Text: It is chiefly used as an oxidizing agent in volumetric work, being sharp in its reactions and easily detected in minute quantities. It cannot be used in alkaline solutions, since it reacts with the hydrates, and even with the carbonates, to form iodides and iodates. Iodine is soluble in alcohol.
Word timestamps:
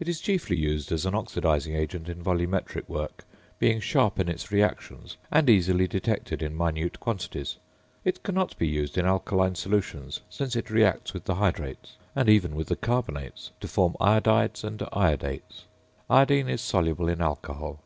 It 0.00 0.08
is 0.08 0.20
chiefly 0.20 0.56
used 0.56 0.90
as 0.90 1.06
an 1.06 1.14
oxidizing 1.14 1.76
agent 1.76 2.08
in 2.08 2.24
volumetric 2.24 2.88
work, 2.88 3.24
being 3.60 3.78
sharp 3.78 4.18
in 4.18 4.28
its 4.28 4.50
reactions 4.50 5.16
and 5.30 5.48
easily 5.48 5.86
detected 5.86 6.42
in 6.42 6.56
minute 6.56 6.98
quantities. 6.98 7.54
It 8.04 8.24
cannot 8.24 8.58
be 8.58 8.66
used 8.66 8.98
in 8.98 9.06
alkaline 9.06 9.54
solutions, 9.54 10.22
since 10.28 10.56
it 10.56 10.70
reacts 10.70 11.14
with 11.14 11.24
the 11.26 11.36
hydrates, 11.36 11.94
and 12.16 12.28
even 12.28 12.56
with 12.56 12.66
the 12.66 12.74
carbonates, 12.74 13.52
to 13.60 13.68
form 13.68 13.94
iodides 14.00 14.64
and 14.64 14.80
iodates. 14.92 15.66
Iodine 16.10 16.48
is 16.48 16.60
soluble 16.60 17.08
in 17.08 17.20
alcohol. 17.20 17.78